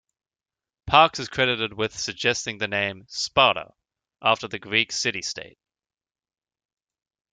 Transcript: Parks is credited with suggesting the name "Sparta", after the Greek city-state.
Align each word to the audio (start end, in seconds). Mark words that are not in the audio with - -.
Parks 0.87 1.19
is 1.19 1.29
credited 1.29 1.73
with 1.73 1.93
suggesting 1.95 2.57
the 2.57 2.67
name 2.67 3.05
"Sparta", 3.07 3.69
after 4.19 4.47
the 4.47 4.57
Greek 4.57 4.91
city-state. 4.91 5.59